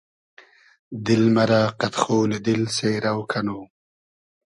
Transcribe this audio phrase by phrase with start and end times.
[1.05, 3.59] دیل مئرۂ قئد خونی دیل سېرۆ کئنو